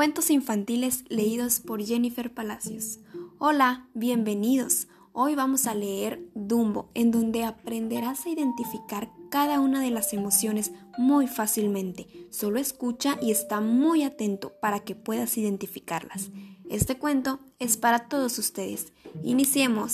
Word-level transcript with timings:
Cuentos 0.00 0.30
infantiles 0.30 1.04
leídos 1.10 1.60
por 1.60 1.84
Jennifer 1.84 2.32
Palacios. 2.32 3.00
Hola, 3.38 3.86
bienvenidos. 3.92 4.88
Hoy 5.12 5.34
vamos 5.34 5.66
a 5.66 5.74
leer 5.74 6.26
Dumbo, 6.34 6.88
en 6.94 7.10
donde 7.10 7.44
aprenderás 7.44 8.24
a 8.24 8.30
identificar 8.30 9.10
cada 9.28 9.60
una 9.60 9.82
de 9.82 9.90
las 9.90 10.14
emociones 10.14 10.72
muy 10.96 11.26
fácilmente. 11.26 12.08
Solo 12.30 12.58
escucha 12.58 13.18
y 13.20 13.30
está 13.30 13.60
muy 13.60 14.02
atento 14.02 14.54
para 14.62 14.80
que 14.80 14.94
puedas 14.94 15.36
identificarlas. 15.36 16.30
Este 16.70 16.96
cuento 16.96 17.40
es 17.58 17.76
para 17.76 18.08
todos 18.08 18.38
ustedes. 18.38 18.94
Iniciemos. 19.22 19.92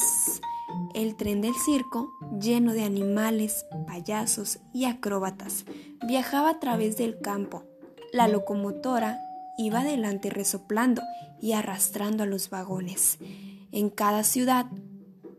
El 0.94 1.16
tren 1.16 1.40
del 1.40 1.54
circo, 1.64 2.12
lleno 2.40 2.74
de 2.74 2.84
animales, 2.84 3.66
payasos 3.88 4.60
y 4.72 4.84
acróbatas, 4.84 5.64
viajaba 6.06 6.50
a 6.50 6.60
través 6.60 6.96
del 6.96 7.20
campo. 7.20 7.64
La 8.12 8.28
locomotora 8.28 9.25
iba 9.58 9.80
adelante 9.80 10.30
resoplando 10.30 11.02
y 11.40 11.52
arrastrando 11.52 12.22
a 12.22 12.26
los 12.26 12.50
vagones. 12.50 13.18
En 13.72 13.90
cada 13.90 14.24
ciudad 14.24 14.66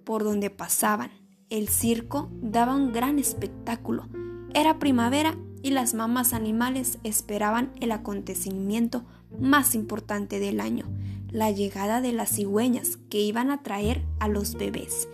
por 0.03 0.23
donde 0.23 0.49
pasaban, 0.49 1.11
el 1.49 1.67
circo 1.67 2.29
daba 2.41 2.75
un 2.75 2.93
gran 2.93 3.19
espectáculo. 3.19 4.07
Era 4.53 4.79
primavera 4.79 5.37
y 5.61 5.71
las 5.71 5.93
mamás 5.93 6.33
animales 6.33 6.99
esperaban 7.03 7.71
el 7.81 7.91
acontecimiento 7.91 9.05
más 9.39 9.75
importante 9.75 10.39
del 10.39 10.61
año, 10.61 10.85
la 11.29 11.51
llegada 11.51 11.99
de 11.99 12.13
las 12.13 12.29
cigüeñas 12.29 12.97
que 13.09 13.19
iban 13.19 13.51
a 13.51 13.63
traer 13.63 14.05
a 14.19 14.27
los 14.27 14.55
bebés. 14.55 15.09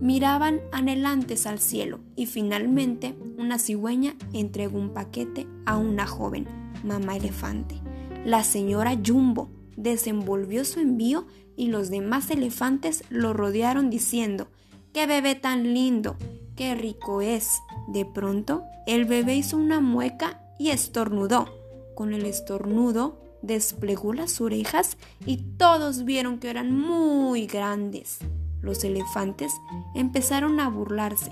Miraban 0.00 0.60
anhelantes 0.70 1.46
al 1.46 1.58
cielo 1.58 2.00
y 2.14 2.26
finalmente 2.26 3.16
una 3.38 3.58
cigüeña 3.58 4.14
entregó 4.32 4.78
un 4.78 4.90
paquete 4.90 5.46
a 5.64 5.76
una 5.76 6.06
joven, 6.06 6.46
mamá 6.84 7.16
elefante. 7.16 7.80
La 8.26 8.42
señora 8.42 8.98
Jumbo 9.06 9.50
desenvolvió 9.76 10.64
su 10.64 10.80
envío 10.80 11.28
y 11.54 11.68
los 11.68 11.90
demás 11.90 12.28
elefantes 12.28 13.04
lo 13.08 13.32
rodearon 13.32 13.88
diciendo, 13.88 14.48
¡Qué 14.92 15.06
bebé 15.06 15.36
tan 15.36 15.72
lindo! 15.72 16.16
¡Qué 16.56 16.74
rico 16.74 17.20
es! 17.20 17.60
De 17.86 18.04
pronto, 18.04 18.64
el 18.88 19.04
bebé 19.04 19.36
hizo 19.36 19.56
una 19.56 19.78
mueca 19.78 20.42
y 20.58 20.70
estornudó. 20.70 21.46
Con 21.94 22.14
el 22.14 22.26
estornudo, 22.26 23.20
desplegó 23.42 24.12
las 24.12 24.40
orejas 24.40 24.96
y 25.24 25.36
todos 25.56 26.04
vieron 26.04 26.40
que 26.40 26.50
eran 26.50 26.76
muy 26.76 27.46
grandes. 27.46 28.18
Los 28.60 28.82
elefantes 28.82 29.52
empezaron 29.94 30.58
a 30.58 30.68
burlarse. 30.68 31.30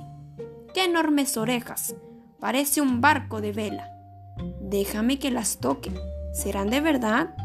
¡Qué 0.72 0.84
enormes 0.84 1.36
orejas! 1.38 1.96
Parece 2.38 2.80
un 2.80 3.00
barco 3.00 3.40
de 3.40 3.50
vela. 3.50 3.90
Déjame 4.60 5.18
que 5.18 5.32
las 5.32 5.58
toque, 5.58 5.90
¿Serán 6.34 6.68
de 6.68 6.80
verdad? 6.80 7.36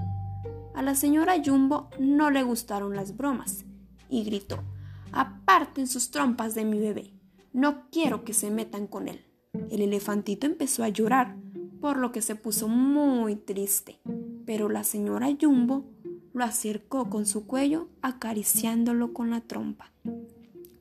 A 0.73 0.81
la 0.81 0.95
señora 0.95 1.35
Jumbo 1.45 1.89
no 1.99 2.31
le 2.31 2.41
gustaron 2.41 2.95
las 2.95 3.15
bromas 3.15 3.63
y 4.09 4.23
gritó, 4.23 4.63
aparten 5.11 5.85
sus 5.85 6.09
trompas 6.09 6.55
de 6.55 6.65
mi 6.65 6.79
bebé, 6.79 7.13
no 7.53 7.87
quiero 7.91 8.23
que 8.25 8.33
se 8.33 8.49
metan 8.49 8.87
con 8.87 9.07
él. 9.07 9.23
El 9.69 9.83
elefantito 9.83 10.47
empezó 10.47 10.83
a 10.83 10.89
llorar, 10.89 11.35
por 11.79 11.97
lo 11.97 12.11
que 12.11 12.23
se 12.23 12.33
puso 12.33 12.67
muy 12.67 13.35
triste, 13.35 13.99
pero 14.47 14.69
la 14.69 14.83
señora 14.83 15.29
Jumbo 15.39 15.85
lo 16.33 16.43
acercó 16.43 17.11
con 17.11 17.27
su 17.27 17.45
cuello 17.45 17.89
acariciándolo 18.01 19.13
con 19.13 19.29
la 19.29 19.41
trompa. 19.41 19.91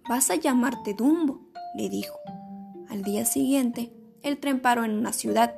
Vas 0.09 0.31
a 0.31 0.37
llamarte 0.37 0.95
Dumbo, 0.95 1.43
le 1.77 1.91
dijo. 1.91 2.19
Al 2.89 3.03
día 3.03 3.27
siguiente, 3.27 3.93
el 4.23 4.39
tren 4.39 4.61
paró 4.61 4.85
en 4.85 4.93
una 4.93 5.13
ciudad 5.13 5.55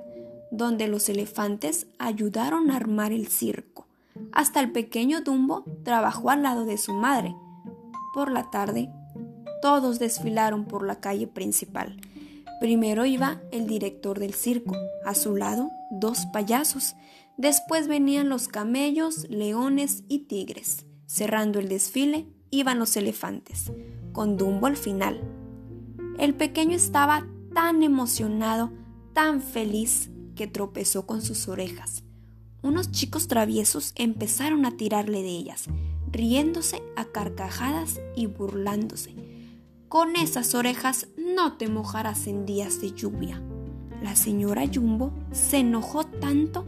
donde 0.50 0.88
los 0.88 1.08
elefantes 1.08 1.86
ayudaron 1.98 2.70
a 2.70 2.76
armar 2.76 3.12
el 3.12 3.28
circo. 3.28 3.86
Hasta 4.32 4.60
el 4.60 4.72
pequeño 4.72 5.22
Dumbo 5.22 5.64
trabajó 5.84 6.30
al 6.30 6.42
lado 6.42 6.64
de 6.64 6.78
su 6.78 6.92
madre. 6.92 7.34
Por 8.14 8.30
la 8.30 8.50
tarde, 8.50 8.90
todos 9.62 9.98
desfilaron 9.98 10.64
por 10.64 10.86
la 10.86 11.00
calle 11.00 11.26
principal. 11.26 11.96
Primero 12.60 13.06
iba 13.06 13.40
el 13.52 13.66
director 13.66 14.18
del 14.18 14.34
circo, 14.34 14.76
a 15.04 15.14
su 15.14 15.36
lado 15.36 15.70
dos 15.90 16.26
payasos. 16.26 16.94
Después 17.36 17.88
venían 17.88 18.28
los 18.28 18.48
camellos, 18.48 19.28
leones 19.30 20.04
y 20.08 20.20
tigres. 20.20 20.84
Cerrando 21.06 21.58
el 21.58 21.68
desfile 21.68 22.26
iban 22.50 22.78
los 22.78 22.96
elefantes, 22.96 23.72
con 24.12 24.36
Dumbo 24.36 24.66
al 24.66 24.76
final. 24.76 25.20
El 26.18 26.34
pequeño 26.34 26.76
estaba 26.76 27.26
tan 27.54 27.82
emocionado, 27.82 28.70
tan 29.14 29.40
feliz, 29.40 30.09
que 30.40 30.46
tropezó 30.46 31.04
con 31.04 31.20
sus 31.20 31.48
orejas. 31.48 32.02
Unos 32.62 32.90
chicos 32.90 33.28
traviesos 33.28 33.92
empezaron 33.94 34.64
a 34.64 34.74
tirarle 34.74 35.22
de 35.22 35.28
ellas, 35.28 35.66
riéndose 36.10 36.82
a 36.96 37.04
carcajadas 37.04 38.00
y 38.16 38.24
burlándose. 38.24 39.14
Con 39.90 40.16
esas 40.16 40.54
orejas 40.54 41.08
no 41.18 41.58
te 41.58 41.68
mojarás 41.68 42.26
en 42.26 42.46
días 42.46 42.80
de 42.80 42.92
lluvia. 42.92 43.42
La 44.02 44.16
señora 44.16 44.64
Jumbo 44.66 45.12
se 45.30 45.58
enojó 45.58 46.04
tanto 46.04 46.66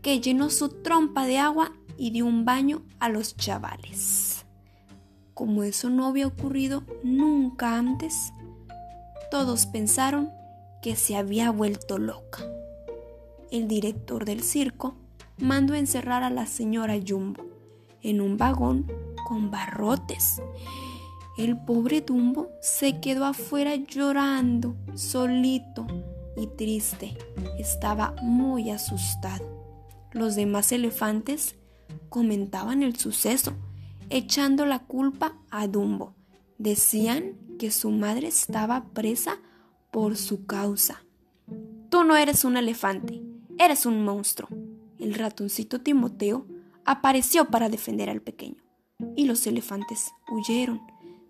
que 0.00 0.18
llenó 0.20 0.48
su 0.48 0.70
trompa 0.70 1.26
de 1.26 1.36
agua 1.36 1.70
y 1.98 2.12
dio 2.12 2.24
un 2.24 2.46
baño 2.46 2.80
a 2.98 3.10
los 3.10 3.36
chavales. 3.36 4.46
Como 5.34 5.64
eso 5.64 5.90
no 5.90 6.06
había 6.06 6.28
ocurrido 6.28 6.82
nunca 7.04 7.76
antes, 7.76 8.32
todos 9.30 9.66
pensaron 9.66 10.30
que 10.80 10.96
se 10.96 11.14
había 11.14 11.50
vuelto 11.50 11.98
loca 11.98 12.42
el 13.52 13.68
director 13.68 14.24
del 14.24 14.42
circo 14.42 14.96
mandó 15.38 15.74
encerrar 15.74 16.22
a 16.24 16.30
la 16.30 16.46
señora 16.46 16.94
Jumbo 17.06 17.44
en 18.00 18.20
un 18.20 18.38
vagón 18.38 18.90
con 19.28 19.50
barrotes. 19.50 20.42
El 21.36 21.58
pobre 21.58 22.00
Dumbo 22.00 22.48
se 22.60 23.00
quedó 23.00 23.26
afuera 23.26 23.76
llorando, 23.76 24.74
solito 24.94 25.86
y 26.36 26.46
triste. 26.46 27.16
Estaba 27.58 28.14
muy 28.22 28.70
asustado. 28.70 29.44
Los 30.12 30.34
demás 30.34 30.72
elefantes 30.72 31.56
comentaban 32.08 32.82
el 32.82 32.96
suceso, 32.96 33.52
echando 34.08 34.64
la 34.66 34.80
culpa 34.80 35.36
a 35.50 35.66
Dumbo. 35.66 36.14
Decían 36.56 37.34
que 37.58 37.70
su 37.70 37.90
madre 37.90 38.28
estaba 38.28 38.84
presa 38.92 39.38
por 39.90 40.16
su 40.16 40.46
causa. 40.46 41.04
Tú 41.90 42.04
no 42.04 42.16
eres 42.16 42.44
un 42.44 42.56
elefante, 42.56 43.22
Eres 43.58 43.86
un 43.86 44.04
monstruo. 44.04 44.48
El 44.98 45.14
ratoncito 45.14 45.80
Timoteo 45.80 46.46
apareció 46.84 47.46
para 47.46 47.68
defender 47.68 48.10
al 48.10 48.20
pequeño, 48.20 48.62
y 49.16 49.24
los 49.24 49.46
elefantes 49.46 50.12
huyeron 50.30 50.80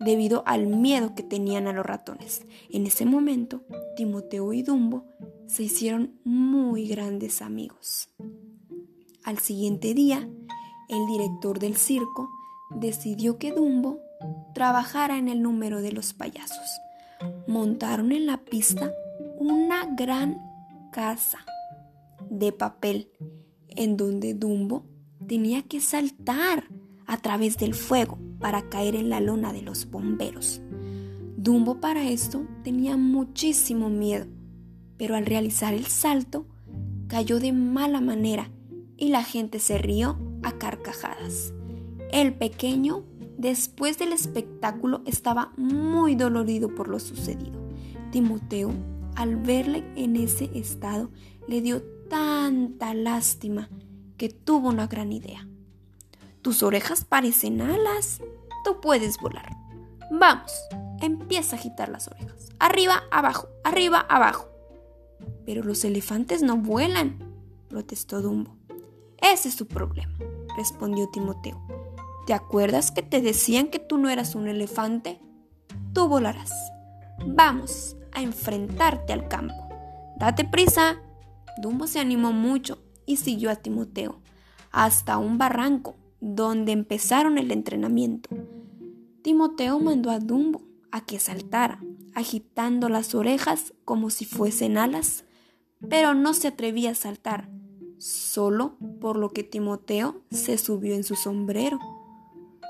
debido 0.00 0.42
al 0.46 0.66
miedo 0.66 1.14
que 1.14 1.22
tenían 1.22 1.66
a 1.66 1.72
los 1.72 1.86
ratones. 1.86 2.42
En 2.70 2.86
ese 2.86 3.04
momento, 3.04 3.62
Timoteo 3.96 4.52
y 4.52 4.62
Dumbo 4.62 5.04
se 5.46 5.62
hicieron 5.64 6.18
muy 6.24 6.88
grandes 6.88 7.42
amigos. 7.42 8.08
Al 9.24 9.38
siguiente 9.38 9.94
día, 9.94 10.28
el 10.88 11.06
director 11.06 11.58
del 11.58 11.76
circo 11.76 12.28
decidió 12.70 13.38
que 13.38 13.52
Dumbo 13.52 14.00
trabajara 14.54 15.18
en 15.18 15.28
el 15.28 15.42
número 15.42 15.82
de 15.82 15.92
los 15.92 16.12
payasos. 16.12 16.80
Montaron 17.46 18.12
en 18.12 18.26
la 18.26 18.38
pista 18.38 18.92
una 19.38 19.86
gran 19.94 20.38
casa 20.90 21.44
de 22.32 22.50
papel 22.50 23.10
en 23.68 23.96
donde 23.96 24.34
Dumbo 24.34 24.84
tenía 25.26 25.62
que 25.62 25.80
saltar 25.80 26.64
a 27.06 27.18
través 27.18 27.58
del 27.58 27.74
fuego 27.74 28.18
para 28.40 28.68
caer 28.68 28.96
en 28.96 29.10
la 29.10 29.20
lona 29.20 29.52
de 29.52 29.62
los 29.62 29.90
bomberos. 29.90 30.62
Dumbo 31.36 31.80
para 31.80 32.08
esto 32.08 32.46
tenía 32.64 32.96
muchísimo 32.96 33.90
miedo, 33.90 34.26
pero 34.96 35.14
al 35.14 35.26
realizar 35.26 35.74
el 35.74 35.86
salto 35.86 36.46
cayó 37.06 37.38
de 37.38 37.52
mala 37.52 38.00
manera 38.00 38.50
y 38.96 39.08
la 39.08 39.22
gente 39.22 39.58
se 39.58 39.78
rió 39.78 40.18
a 40.42 40.52
carcajadas. 40.52 41.52
El 42.12 42.34
pequeño, 42.34 43.04
después 43.36 43.98
del 43.98 44.12
espectáculo, 44.12 45.02
estaba 45.06 45.52
muy 45.56 46.14
dolorido 46.14 46.74
por 46.74 46.88
lo 46.88 46.98
sucedido. 46.98 47.60
Timoteo, 48.10 48.70
al 49.16 49.36
verle 49.36 49.84
en 49.96 50.16
ese 50.16 50.50
estado, 50.54 51.10
le 51.48 51.60
dio 51.60 51.82
tanta 52.12 52.92
lástima 52.92 53.70
que 54.18 54.28
tuvo 54.28 54.68
una 54.68 54.86
gran 54.86 55.14
idea. 55.14 55.48
Tus 56.42 56.62
orejas 56.62 57.06
parecen 57.06 57.62
alas. 57.62 58.20
Tú 58.66 58.82
puedes 58.82 59.16
volar. 59.16 59.56
Vamos, 60.10 60.52
empieza 61.00 61.56
a 61.56 61.58
agitar 61.58 61.88
las 61.88 62.08
orejas. 62.08 62.50
Arriba, 62.58 63.04
abajo, 63.10 63.48
arriba, 63.64 64.04
abajo. 64.10 64.46
Pero 65.46 65.62
los 65.62 65.84
elefantes 65.84 66.42
no 66.42 66.58
vuelan, 66.58 67.18
protestó 67.68 68.20
Dumbo. 68.20 68.58
Ese 69.16 69.48
es 69.48 69.54
su 69.54 69.66
problema, 69.66 70.12
respondió 70.54 71.08
Timoteo. 71.08 71.66
¿Te 72.26 72.34
acuerdas 72.34 72.90
que 72.90 73.02
te 73.02 73.22
decían 73.22 73.68
que 73.68 73.78
tú 73.78 73.96
no 73.96 74.10
eras 74.10 74.34
un 74.34 74.48
elefante? 74.48 75.18
Tú 75.94 76.08
volarás. 76.08 76.52
Vamos 77.26 77.96
a 78.12 78.20
enfrentarte 78.20 79.14
al 79.14 79.28
campo. 79.28 79.54
Date 80.18 80.44
prisa, 80.44 81.00
Dumbo 81.58 81.86
se 81.86 82.00
animó 82.00 82.32
mucho 82.32 82.82
y 83.06 83.16
siguió 83.16 83.50
a 83.50 83.56
Timoteo. 83.56 84.20
hasta 84.70 85.18
un 85.18 85.36
barranco 85.36 85.96
donde 86.18 86.72
empezaron 86.72 87.36
el 87.36 87.50
entrenamiento. 87.50 88.30
Timoteo 89.22 89.78
mandó 89.80 90.10
a 90.10 90.18
Dumbo 90.18 90.62
a 90.90 91.04
que 91.04 91.18
saltara, 91.18 91.82
agitando 92.14 92.88
las 92.88 93.14
orejas 93.14 93.74
como 93.84 94.08
si 94.08 94.24
fuesen 94.24 94.78
alas, 94.78 95.24
pero 95.88 96.14
no 96.14 96.32
se 96.32 96.48
atrevía 96.48 96.90
a 96.92 96.94
saltar, 96.94 97.50
solo 97.98 98.76
por 99.00 99.16
lo 99.16 99.30
que 99.30 99.42
Timoteo 99.42 100.22
se 100.30 100.58
subió 100.58 100.94
en 100.94 101.04
su 101.04 101.16
sombrero. 101.16 101.78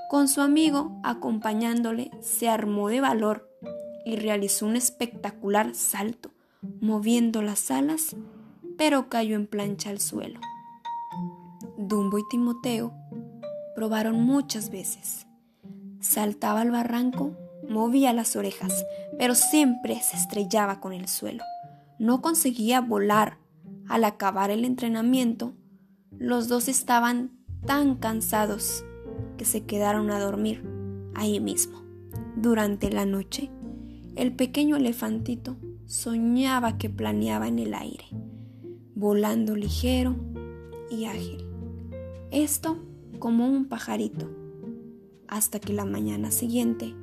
Con 0.09 0.27
su 0.27 0.41
amigo 0.41 0.99
acompañándole, 1.03 2.11
se 2.21 2.49
armó 2.49 2.89
de 2.89 3.01
valor 3.01 3.49
y 4.05 4.15
realizó 4.15 4.65
un 4.65 4.75
espectacular 4.75 5.75
salto, 5.75 6.31
moviendo 6.81 7.41
las 7.41 7.71
alas, 7.71 8.15
pero 8.77 9.09
cayó 9.09 9.35
en 9.35 9.47
plancha 9.47 9.89
al 9.89 9.99
suelo. 9.99 10.39
Dumbo 11.77 12.17
y 12.17 12.23
Timoteo 12.29 12.93
probaron 13.75 14.21
muchas 14.21 14.69
veces. 14.69 15.27
Saltaba 15.99 16.61
al 16.61 16.71
barranco, 16.71 17.35
movía 17.67 18.13
las 18.13 18.35
orejas, 18.35 18.85
pero 19.17 19.35
siempre 19.35 19.99
se 20.01 20.17
estrellaba 20.17 20.79
con 20.79 20.93
el 20.93 21.07
suelo. 21.07 21.43
No 21.99 22.21
conseguía 22.21 22.81
volar. 22.81 23.37
Al 23.89 24.05
acabar 24.05 24.49
el 24.49 24.63
entrenamiento, 24.63 25.53
los 26.17 26.47
dos 26.47 26.69
estaban 26.69 27.31
tan 27.65 27.95
cansados 27.95 28.85
que 29.37 29.45
se 29.45 29.65
quedaron 29.65 30.09
a 30.09 30.19
dormir 30.19 30.63
ahí 31.15 31.39
mismo. 31.39 31.81
Durante 32.35 32.91
la 32.91 33.05
noche, 33.05 33.51
el 34.15 34.33
pequeño 34.35 34.75
elefantito 34.75 35.57
soñaba 35.85 36.77
que 36.77 36.89
planeaba 36.89 37.47
en 37.47 37.59
el 37.59 37.73
aire, 37.73 38.05
volando 38.95 39.55
ligero 39.55 40.15
y 40.89 41.05
ágil. 41.05 41.45
Esto 42.31 42.77
como 43.19 43.47
un 43.47 43.65
pajarito, 43.65 44.29
hasta 45.27 45.59
que 45.59 45.73
la 45.73 45.85
mañana 45.85 46.31
siguiente, 46.31 46.93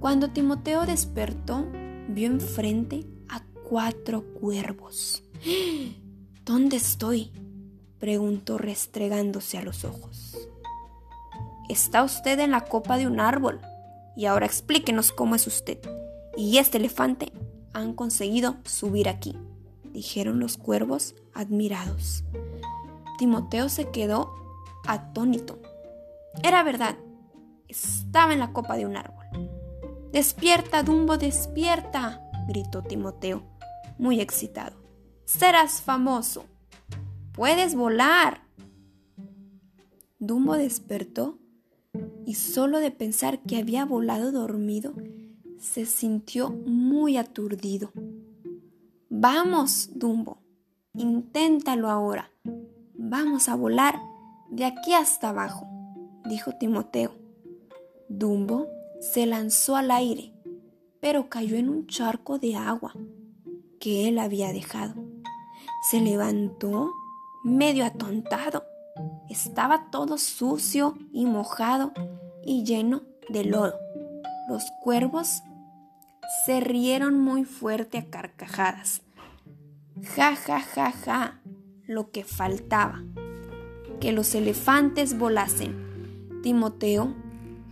cuando 0.00 0.30
Timoteo 0.30 0.86
despertó, 0.86 1.66
vio 2.08 2.26
enfrente 2.26 3.06
a 3.28 3.42
cuatro 3.68 4.24
cuervos. 4.34 5.22
¿Dónde 6.44 6.76
estoy? 6.76 7.32
preguntó 7.98 8.58
restregándose 8.58 9.56
a 9.56 9.62
los 9.62 9.84
ojos. 9.84 10.36
Está 11.68 12.04
usted 12.04 12.38
en 12.40 12.50
la 12.50 12.66
copa 12.66 12.98
de 12.98 13.06
un 13.06 13.18
árbol. 13.18 13.60
Y 14.16 14.26
ahora 14.26 14.46
explíquenos 14.46 15.10
cómo 15.10 15.34
es 15.34 15.46
usted. 15.46 15.78
Y 16.36 16.58
este 16.58 16.78
elefante 16.78 17.32
han 17.72 17.94
conseguido 17.94 18.56
subir 18.64 19.08
aquí, 19.08 19.34
dijeron 19.94 20.40
los 20.40 20.58
cuervos 20.58 21.14
admirados. 21.32 22.24
Timoteo 23.16 23.70
se 23.70 23.90
quedó 23.90 24.34
atónito. 24.86 25.58
Era 26.42 26.62
verdad, 26.62 26.96
estaba 27.68 28.34
en 28.34 28.40
la 28.40 28.52
copa 28.52 28.76
de 28.76 28.84
un 28.84 28.96
árbol. 28.96 29.24
Despierta, 30.12 30.82
Dumbo, 30.82 31.16
despierta, 31.16 32.20
gritó 32.48 32.82
Timoteo, 32.82 33.42
muy 33.96 34.20
excitado. 34.20 34.76
Serás 35.24 35.80
famoso. 35.80 36.44
Puedes 37.32 37.74
volar. 37.74 38.42
Dumbo 40.18 40.54
despertó 40.54 41.38
y 42.26 42.34
solo 42.34 42.80
de 42.80 42.90
pensar 42.90 43.40
que 43.42 43.58
había 43.58 43.84
volado 43.84 44.32
dormido, 44.32 44.94
se 45.58 45.86
sintió 45.86 46.50
muy 46.50 47.16
aturdido. 47.16 47.92
Vamos, 49.26 49.88
Dumbo, 49.94 50.36
inténtalo 50.92 51.88
ahora. 51.88 52.30
Vamos 52.92 53.48
a 53.48 53.54
volar 53.54 53.98
de 54.50 54.66
aquí 54.66 54.92
hasta 54.92 55.30
abajo, 55.30 55.66
dijo 56.26 56.52
Timoteo. 56.60 57.14
Dumbo 58.10 58.68
se 59.00 59.24
lanzó 59.24 59.76
al 59.76 59.92
aire, 59.92 60.34
pero 61.00 61.30
cayó 61.30 61.56
en 61.56 61.70
un 61.70 61.86
charco 61.86 62.38
de 62.38 62.56
agua 62.56 62.92
que 63.80 64.08
él 64.08 64.18
había 64.18 64.52
dejado. 64.52 64.92
Se 65.88 66.02
levantó 66.02 66.92
medio 67.44 67.86
atontado 67.86 68.64
estaba 69.30 69.86
todo 69.90 70.18
sucio 70.18 70.98
y 71.14 71.24
mojado 71.24 71.92
y 72.44 72.62
lleno 72.64 73.00
de 73.30 73.44
lodo. 73.44 73.78
Los 74.50 74.64
cuervos 74.82 75.42
se 76.44 76.60
rieron 76.60 77.18
muy 77.18 77.46
fuerte 77.46 77.96
a 77.96 78.10
carcajadas. 78.10 79.00
Ja, 80.02 80.34
ja, 80.34 80.60
ja, 80.60 80.92
ja, 80.92 81.40
lo 81.86 82.10
que 82.10 82.24
faltaba. 82.24 83.02
Que 84.00 84.12
los 84.12 84.34
elefantes 84.34 85.16
volasen. 85.16 86.40
Timoteo 86.42 87.14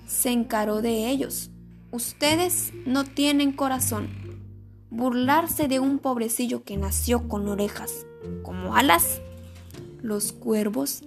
se 0.06 0.30
encaró 0.30 0.82
de 0.82 1.08
ellos. 1.08 1.50
Ustedes 1.90 2.72
no 2.86 3.04
tienen 3.04 3.52
corazón. 3.52 4.08
Burlarse 4.90 5.68
de 5.68 5.80
un 5.80 5.98
pobrecillo 5.98 6.64
que 6.64 6.76
nació 6.76 7.28
con 7.28 7.48
orejas 7.48 8.06
como 8.42 8.76
alas. 8.76 9.20
Los 10.00 10.32
cuervos 10.32 11.02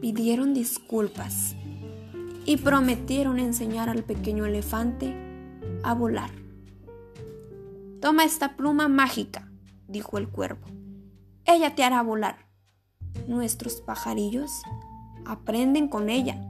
pidieron 0.00 0.54
disculpas 0.54 1.54
y 2.46 2.56
prometieron 2.58 3.38
enseñar 3.38 3.88
al 3.88 4.02
pequeño 4.02 4.44
elefante 4.44 5.14
a 5.82 5.94
volar. 5.94 6.30
Toma 8.00 8.24
esta 8.24 8.56
pluma 8.56 8.88
mágica, 8.88 9.50
dijo 9.88 10.18
el 10.18 10.28
cuervo. 10.28 10.66
Ella 11.44 11.74
te 11.74 11.84
hará 11.84 12.02
volar. 12.02 12.46
Nuestros 13.28 13.80
pajarillos 13.80 14.50
aprenden 15.24 15.88
con 15.88 16.08
ella. 16.08 16.40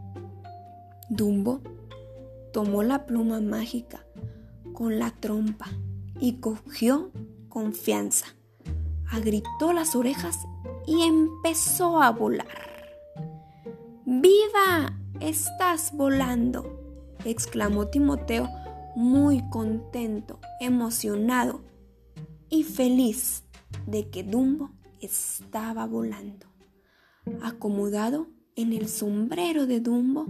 Dumbo 1.09 1.61
tomó 2.53 2.83
la 2.83 3.07
pluma 3.07 3.41
mágica 3.41 4.05
con 4.73 4.99
la 4.99 5.11
trompa 5.11 5.67
y 6.21 6.35
cogió 6.41 7.11
confianza, 7.49 8.27
agritó 9.11 9.73
las 9.73 9.95
orejas 9.95 10.39
y 10.87 11.03
empezó 11.03 12.03
a 12.03 12.11
volar. 12.11 12.47
¡Viva! 14.05 14.99
Estás 15.21 15.93
volando, 15.93 16.65
exclamó 17.25 17.87
Timoteo 17.89 18.49
muy 18.97 19.49
contento, 19.51 20.41
emocionado 20.61 21.63
y 22.55 22.63
feliz 22.63 23.43
de 23.87 24.11
que 24.11 24.23
Dumbo 24.23 24.71
estaba 25.01 25.87
volando. 25.87 26.47
Acomodado 27.43 28.29
en 28.55 28.73
el 28.73 28.89
sombrero 28.89 29.67
de 29.67 29.81
Dumbo, 29.81 30.27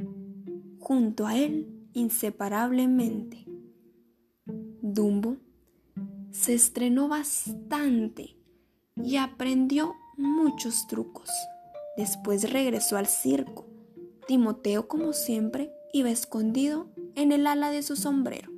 junto 0.78 1.26
a 1.26 1.36
él 1.36 1.86
inseparablemente. 1.92 3.44
Dumbo 4.46 5.36
se 6.30 6.54
estrenó 6.54 7.08
bastante 7.08 8.38
y 8.96 9.16
aprendió 9.16 9.94
muchos 10.16 10.86
trucos. 10.86 11.28
Después 11.98 12.50
regresó 12.50 12.96
al 12.96 13.06
circo 13.06 13.66
Timoteo, 14.26 14.88
como 14.88 15.12
siempre, 15.12 15.70
iba 15.92 16.08
escondido 16.08 16.88
en 17.14 17.32
el 17.32 17.46
ala 17.46 17.70
de 17.70 17.82
su 17.82 17.96
sombrero. 17.96 18.50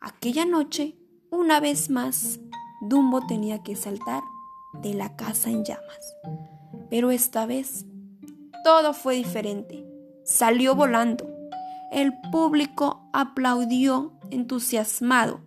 Aquella 0.00 0.44
noche, 0.44 0.98
una 1.30 1.60
vez 1.60 1.88
más, 1.88 2.40
Dumbo 2.80 3.26
tenía 3.26 3.62
que 3.62 3.76
saltar 3.76 4.22
de 4.72 4.94
la 4.94 5.16
casa 5.16 5.50
en 5.50 5.64
llamas. 5.64 6.16
Pero 6.88 7.10
esta 7.10 7.46
vez, 7.46 7.86
todo 8.64 8.94
fue 8.94 9.16
diferente. 9.16 9.84
Salió 10.24 10.74
volando. 10.74 11.28
El 11.92 12.12
público 12.30 13.08
aplaudió 13.12 14.12
entusiasmado. 14.30 15.40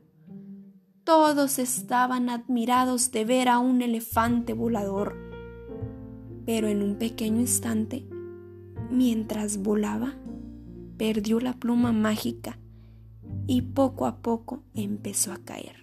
Todos 1.03 1.59
estaban 1.59 2.29
admirados 2.29 3.11
de 3.11 3.25
ver 3.25 3.49
a 3.49 3.59
un 3.59 3.81
elefante 3.81 4.53
volador. 4.53 5.17
Pero 6.45 6.67
en 6.67 6.81
un 6.81 6.95
pequeño 6.97 7.39
instante, 7.39 8.07
mientras 8.89 9.57
volaba, 9.57 10.13
perdió 10.97 11.39
la 11.39 11.53
pluma 11.53 11.91
mágica 11.91 12.59
y 13.47 13.61
poco 13.61 14.05
a 14.05 14.17
poco 14.17 14.63
empezó 14.73 15.33
a 15.33 15.37
caer. 15.37 15.82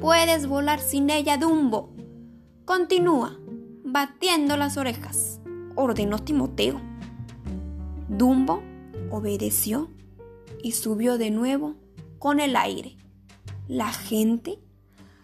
Puedes 0.00 0.46
volar 0.46 0.80
sin 0.80 1.08
ella, 1.08 1.36
Dumbo. 1.36 1.90
Continúa, 2.64 3.38
batiendo 3.84 4.56
las 4.56 4.76
orejas, 4.76 5.40
ordenó 5.76 6.18
Timoteo. 6.18 6.80
Dumbo 8.08 8.62
obedeció 9.10 9.90
y 10.62 10.72
subió 10.72 11.16
de 11.16 11.30
nuevo 11.30 11.76
con 12.18 12.40
el 12.40 12.56
aire. 12.56 12.96
La 13.68 13.92
gente 13.92 14.58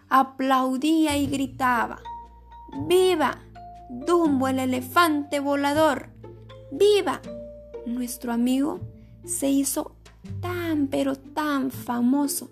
aplaudía 0.07 1.17
y 1.17 1.27
gritaba, 1.27 1.99
¡Viva! 2.87 3.39
Dumbo 3.89 4.47
el 4.47 4.59
elefante 4.59 5.39
volador. 5.39 6.09
¡Viva! 6.71 7.21
Nuestro 7.85 8.31
amigo 8.31 8.79
se 9.25 9.49
hizo 9.49 9.95
tan 10.39 10.87
pero 10.87 11.15
tan 11.15 11.71
famoso 11.71 12.49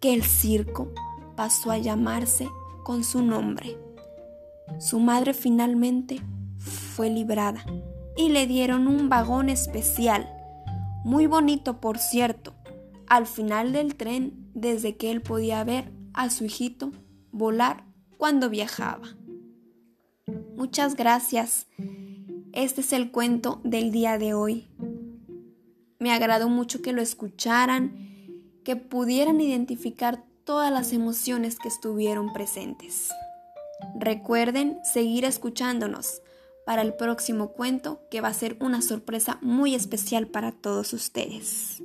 que 0.00 0.12
el 0.12 0.22
circo 0.22 0.92
pasó 1.34 1.70
a 1.70 1.78
llamarse 1.78 2.48
con 2.82 3.04
su 3.04 3.22
nombre. 3.22 3.76
Su 4.78 4.98
madre 5.00 5.34
finalmente 5.34 6.20
fue 6.58 7.10
librada 7.10 7.64
y 8.16 8.28
le 8.28 8.46
dieron 8.46 8.86
un 8.86 9.08
vagón 9.08 9.48
especial, 9.48 10.30
muy 11.04 11.26
bonito 11.26 11.80
por 11.80 11.98
cierto, 11.98 12.54
al 13.06 13.26
final 13.26 13.72
del 13.72 13.96
tren 13.96 14.50
desde 14.54 14.96
que 14.96 15.10
él 15.10 15.20
podía 15.20 15.62
ver 15.64 15.92
a 16.12 16.30
su 16.30 16.44
hijito 16.44 16.92
volar 17.32 17.84
cuando 18.16 18.48
viajaba. 18.48 19.08
Muchas 20.56 20.94
gracias. 20.94 21.66
Este 22.52 22.80
es 22.80 22.92
el 22.92 23.10
cuento 23.10 23.60
del 23.64 23.90
día 23.90 24.16
de 24.16 24.32
hoy. 24.34 24.68
Me 25.98 26.12
agradó 26.12 26.48
mucho 26.48 26.80
que 26.80 26.92
lo 26.92 27.02
escucharan, 27.02 27.96
que 28.62 28.76
pudieran 28.76 29.40
identificar 29.40 30.24
todas 30.44 30.72
las 30.72 30.92
emociones 30.92 31.58
que 31.58 31.68
estuvieron 31.68 32.32
presentes. 32.32 33.10
Recuerden 33.98 34.78
seguir 34.84 35.24
escuchándonos 35.24 36.22
para 36.64 36.82
el 36.82 36.94
próximo 36.94 37.52
cuento 37.52 38.00
que 38.10 38.20
va 38.20 38.28
a 38.28 38.34
ser 38.34 38.56
una 38.60 38.80
sorpresa 38.80 39.38
muy 39.42 39.74
especial 39.74 40.26
para 40.26 40.52
todos 40.52 40.92
ustedes. 40.92 41.82